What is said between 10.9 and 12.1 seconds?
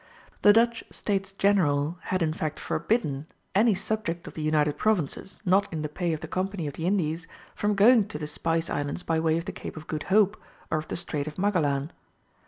Strait of Magellan.